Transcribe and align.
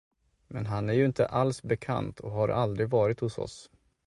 Men 0.47 0.65
han 0.65 0.89
är 0.89 0.93
ju 0.93 1.05
inte 1.05 1.25
alls 1.27 1.63
bekant 1.63 2.19
och 2.19 2.31
har 2.31 2.49
aldrig 2.49 2.89
varit 2.89 3.19
hos 3.19 3.37
oss. 3.37 3.69